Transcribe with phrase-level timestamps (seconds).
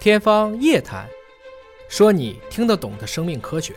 [0.00, 1.06] 天方夜谭，
[1.86, 3.74] 说你听得懂的生命科学。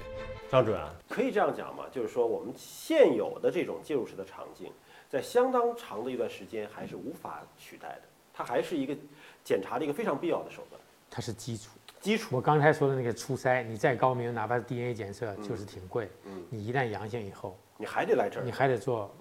[0.49, 1.83] 张主任，可以这样讲吗？
[1.92, 4.71] 就是说，我们现有的这种介入式的肠镜，
[5.09, 8.04] 在相当长的一段时间还是无法取代的，
[8.34, 8.96] 它还是一个
[9.44, 10.80] 检查的一个非常必要的手段。
[11.12, 11.71] 它是基础。
[12.00, 16.10] 基础，我刚才说的那个初筛，你再高明，哪怕是 DNA 检测，就是挺贵。
[16.24, 19.14] 嗯，你一旦阳性以后，你还得来这儿你，还得做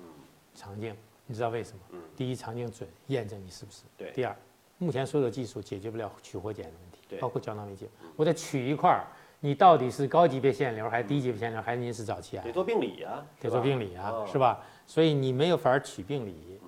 [0.54, 0.96] 肠镜。
[1.26, 1.78] 你知道为什么？
[1.94, 3.82] 嗯第一，肠镜准，验证你是不是。
[3.96, 4.36] 对第二，
[4.78, 7.88] 目前所有的技术解决不了取活检的问题对，包括胶囊媒介。
[8.16, 9.06] 我得取一块儿，
[9.40, 12.52] 你到底是高级别腺瘤还是低级别腺瘤，还是您是早期癌得？
[12.52, 14.60] 做病理啊，得做病理啊哦，是吧？
[14.86, 16.60] 所以你没有法儿取病理，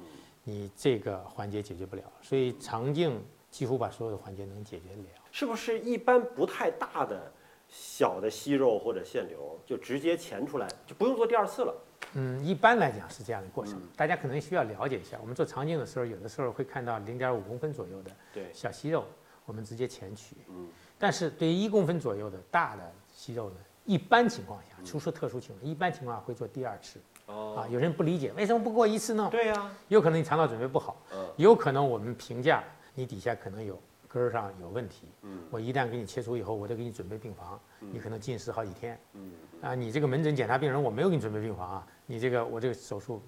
[0.42, 2.02] 你这个环节解决不了。
[2.22, 5.08] 所以肠镜几乎把所有的环节能解决得了。
[5.30, 7.32] 是不是一般不太大的
[7.68, 11.74] 小的息肉或者腺瘤就直接钳出来，就不用做第二次了？
[12.16, 15.18] 嗯，一般来讲是这样的过程嗯，大家可能需要了解一下。
[15.20, 18.10] 我们做肠镜的时候，有的时候会看到零点五公分左右的，
[18.52, 19.04] 小息肉，
[19.44, 20.36] 我们直接前取。
[20.48, 20.66] 嗯，
[20.98, 26.98] 但是对于一公分左右的大的息肉呢，一般情况下，嗯除说特殊情况，一般情况下会做第二次。
[27.26, 29.28] 哦啊，哦，有人不理解为什么不过一次呢？
[29.30, 32.62] 对呀，有可能你肠道准备不好，嗯有可能我们评价
[32.94, 35.08] 你底下可能有根儿上有问题。
[35.22, 38.98] 嗯我一旦给你切除以后，我得给你准备病房，你可能进食好几天。
[39.14, 39.32] 嗯
[39.62, 43.22] 啊，你这个门诊检查病人，我没有给你准备病房啊，你这个我这个手术，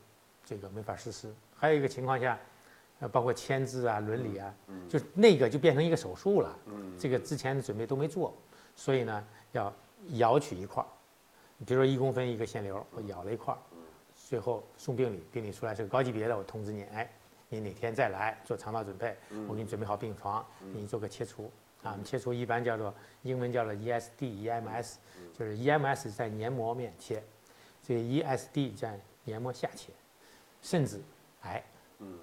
[0.44, 1.32] 这个没法实施。
[1.54, 2.38] 还有一个情况下，
[3.00, 4.54] 呃，包括签字啊、伦理啊，
[4.88, 6.58] 就那个就变成一个手术了。
[6.66, 8.34] 嗯这个之前的准备都没做，
[8.74, 9.72] 所以呢，要
[10.14, 10.86] 咬取一块儿，
[11.66, 13.58] 比如说一公分一个腺瘤，我咬了一块儿，
[14.14, 17.10] 最后送病理，病理出来是个高级别的，我通知你，哎，
[17.50, 19.14] 你哪天再来做肠道准备，
[19.46, 21.50] 我给你准备好病床，给你做个切除。
[21.82, 24.94] 啊，我们切除一般叫做英文叫做 E ESD、EMS，
[25.38, 27.22] 就是 EMS 在黏膜面切，
[27.86, 29.92] 这个 ESD 在黏膜下切，
[30.62, 31.00] 甚至
[31.42, 31.62] 癌。
[31.98, 32.18] 嗯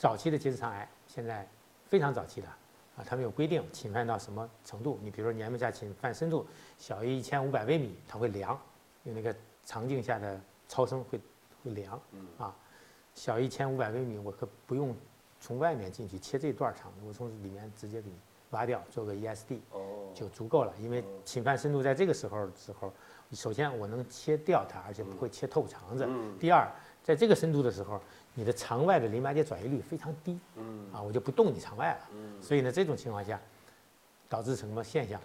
[0.00, 1.46] 早期的结直肠癌现在
[1.84, 2.48] 非常早期的
[2.96, 4.98] 啊，他们有规定侵犯到什么程度？
[5.02, 6.46] 你比如说黏膜下侵犯深度
[6.78, 8.58] 小于一千五百微米，它会凉，
[9.04, 9.34] 用那个
[9.66, 11.20] 肠镜下的超声会
[11.62, 12.00] 会量
[12.38, 12.56] 啊。
[13.14, 14.96] 小于一千五百微米，我可不用
[15.38, 18.16] 从外面进去切这段肠子，我从里面直接给你
[18.52, 20.72] 挖掉，做个 ESD 哦，就足够了。
[20.80, 22.90] 因为侵犯深度在这个时候时候，
[23.32, 26.06] 首先我能切掉它，而且不会切透肠子。
[26.08, 26.66] 嗯第二，
[27.10, 28.00] 在这个深度的时候，
[28.34, 32.08] 你的肠外的淋巴结转移率非常低，嗯啊，我就不动你肠外了。
[32.14, 33.40] 嗯，所以呢，这种情况下，
[34.28, 35.20] 导致什么现象？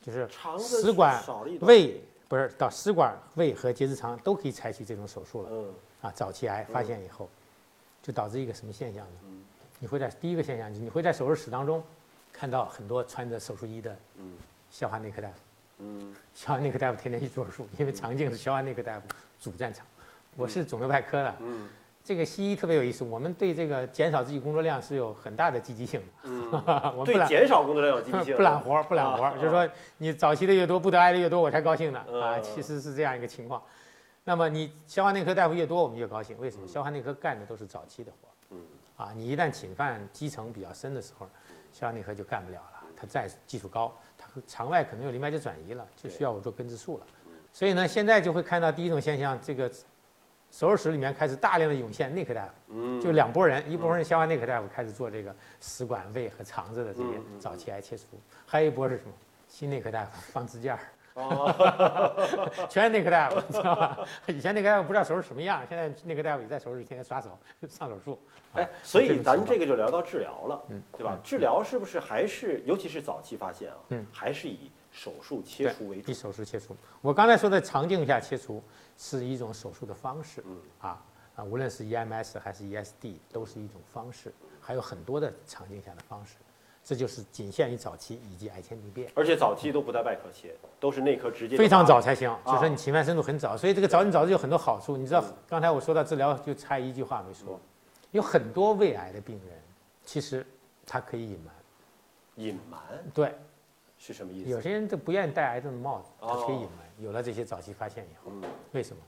[0.00, 1.22] 就是肠食管
[1.60, 6.10] 胃不是到食管、胃和结直肠都可以采取这种手术了嗯啊。
[6.12, 7.28] 早期癌发现以后，
[8.02, 9.44] 就导致一个什么现象呢嗯？
[9.80, 11.84] 你会在第一个现象，你会在手术室当中
[12.32, 14.32] 看到很多穿着手术衣的嗯
[14.70, 15.34] 消化内科大夫。
[15.78, 19.06] 嗯消化内科大夫天天去做手术，因为肠镜是消化内科大夫
[19.38, 19.84] 主战场。
[20.36, 21.68] 我是肿瘤外科的，嗯
[22.04, 26.06] 这个西医特别有意思，我们对这个减少自己工作量是有很大的积极性的。
[26.24, 26.50] 嗯，
[26.96, 33.62] 我们不对懒减少工作量有积极性， 不揽活儿，不揽活就是说你早期的越多，不得癌的越多，我才高兴呢啊，嗯其实是这样一个情况。
[34.24, 36.66] 那么你消化内科大夫越多，我们越高兴，为什么？
[36.66, 38.58] 消化内科干的都是早期的活儿嗯
[38.96, 41.28] 啊，你一旦侵犯基层比较深的时候，
[41.72, 47.06] 消化内科就干不了了，它再技术高，它肠外可能有淋巴结转移了，就需要我做根治术了。
[47.52, 49.70] 所以呢，现在就会看到第一种现象，这个
[50.52, 52.52] 手术室里面开始大量的涌现内科大夫。
[52.68, 57.08] 嗯，就两拨人，一拨人消化内科大夫开始做这个食管、胃和肠子的这些
[57.40, 58.04] 早期癌切除，
[58.46, 59.12] 还有一波是什么？
[59.48, 60.80] 心内科大夫放支架儿，
[61.14, 63.98] 哦， 全是内科大夫，你知道吧？
[64.28, 67.38] 以前内科大夫不知道手术什么样，现在内科大夫也在手术室天天刷手
[67.68, 68.18] 上手术。
[68.54, 71.18] 哎，所以咱这个就聊到治疗了，嗯对吧？
[71.22, 76.14] 治疗是不是还是，尤其是早期发现啊，嗯还是以手术切除为主以？
[76.14, 76.76] 手术切除。
[77.00, 78.62] 我刚才说的肠镜下切除
[78.96, 81.02] 是一种手术的方式嗯啊
[81.34, 86.34] 啊，无论是 EMS 还是 ESD 都是一种方式，还有很多的肠镜下的方式，
[86.84, 89.10] 这就是仅限于早期以及癌前病变。
[89.14, 94.96] 而且早期都不在外科切，都是内科直接非常早才行，就说你侵犯深度很早，所以这个早你早就有很多好处。
[94.96, 97.58] 你知道嗯刚才我说到治疗，就差一句话没说，
[98.10, 99.58] 有很多胃癌的病人，
[100.04, 100.46] 其实
[100.84, 101.54] 他可以隐瞒。
[102.36, 102.80] 隐瞒
[103.14, 103.34] 对，
[104.04, 104.50] 是什么意思？
[104.50, 106.78] 有些人都不愿意戴癌症的帽子，他可以哦隐瞒。
[106.98, 109.00] 有了这些早期发现以后，嗯为什么？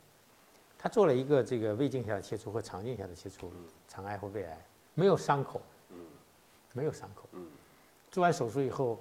[0.79, 4.56] 他做了一个这个胃镜下的切除和肠镜下的切除嗯，肠癌或胃癌
[4.94, 5.61] 没有伤口，
[5.91, 5.96] 嗯
[6.73, 7.29] 没有伤口。
[7.32, 7.44] 嗯，
[8.12, 9.00] 做完手术以后，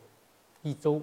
[0.64, 1.00] 一周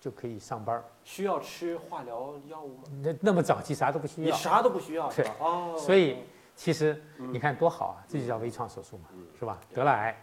[0.00, 0.82] 就可以上班。
[1.04, 2.82] 需要吃化疗药物吗？
[3.02, 4.26] 那那么早期啥都不需要。
[4.26, 5.36] 你啥都不需要是对吧？
[5.38, 6.18] 哦，所以
[6.56, 9.60] 其实嗯你看多好啊，这就叫微创手术嘛，嗯是吧？
[9.72, 10.16] 得了癌，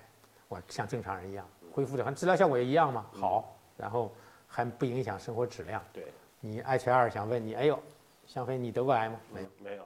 [0.50, 4.12] 我像正常人一样恢复的，治疗效果也一样嘛，嗯好，然后
[4.48, 5.84] 还不影响生活质量。
[5.94, 6.06] 对，
[6.40, 7.80] 你爱全二想问你，哎呦，
[8.26, 9.20] 香飞你得过癌吗？
[9.34, 9.86] 没有，没有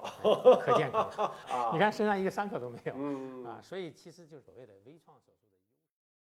[0.61, 1.09] 可健康。
[1.49, 5.44] 啊你看身上一个伤口都没有嗯啊，所以其实就是所谓的微创手术。